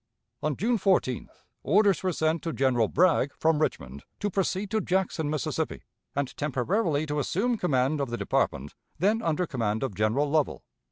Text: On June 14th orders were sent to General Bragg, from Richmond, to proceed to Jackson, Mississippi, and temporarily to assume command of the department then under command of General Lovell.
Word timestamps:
On 0.41 0.55
June 0.55 0.79
14th 0.79 1.43
orders 1.61 2.01
were 2.01 2.11
sent 2.11 2.41
to 2.41 2.53
General 2.53 2.87
Bragg, 2.87 3.35
from 3.37 3.59
Richmond, 3.61 4.03
to 4.19 4.31
proceed 4.31 4.71
to 4.71 4.81
Jackson, 4.81 5.29
Mississippi, 5.29 5.83
and 6.15 6.35
temporarily 6.35 7.05
to 7.05 7.19
assume 7.19 7.55
command 7.55 8.01
of 8.01 8.09
the 8.09 8.17
department 8.17 8.73
then 8.97 9.21
under 9.21 9.45
command 9.45 9.83
of 9.83 9.93
General 9.93 10.27
Lovell. 10.27 10.63